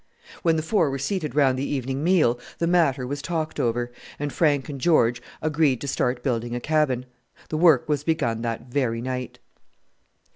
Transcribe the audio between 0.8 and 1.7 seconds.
were seated round the